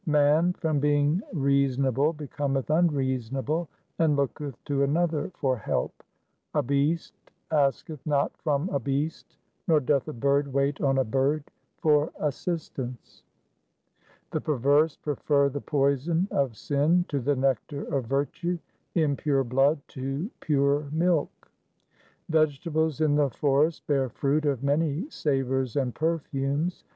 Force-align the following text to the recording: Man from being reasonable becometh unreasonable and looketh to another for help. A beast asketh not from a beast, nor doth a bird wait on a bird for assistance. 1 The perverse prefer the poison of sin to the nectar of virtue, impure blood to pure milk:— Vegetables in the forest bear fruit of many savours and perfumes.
Man 0.07 0.53
from 0.53 0.79
being 0.79 1.21
reasonable 1.31 2.11
becometh 2.13 2.71
unreasonable 2.71 3.69
and 3.99 4.15
looketh 4.15 4.55
to 4.65 4.81
another 4.81 5.29
for 5.35 5.57
help. 5.59 5.93
A 6.55 6.63
beast 6.63 7.13
asketh 7.51 8.03
not 8.03 8.35
from 8.37 8.67
a 8.69 8.79
beast, 8.79 9.37
nor 9.67 9.79
doth 9.79 10.07
a 10.07 10.13
bird 10.13 10.51
wait 10.51 10.81
on 10.81 10.97
a 10.97 11.03
bird 11.03 11.43
for 11.77 12.11
assistance. 12.19 13.21
1 14.07 14.11
The 14.31 14.41
perverse 14.41 14.97
prefer 14.97 15.49
the 15.49 15.61
poison 15.61 16.27
of 16.31 16.57
sin 16.57 17.05
to 17.09 17.19
the 17.19 17.35
nectar 17.35 17.83
of 17.83 18.05
virtue, 18.07 18.57
impure 18.95 19.43
blood 19.43 19.81
to 19.89 20.31
pure 20.39 20.89
milk:— 20.91 21.51
Vegetables 22.27 23.01
in 23.01 23.17
the 23.17 23.29
forest 23.29 23.85
bear 23.85 24.09
fruit 24.09 24.45
of 24.45 24.63
many 24.63 25.07
savours 25.11 25.75
and 25.75 25.93
perfumes. 25.93 26.85